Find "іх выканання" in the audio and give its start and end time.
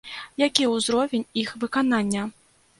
1.45-2.29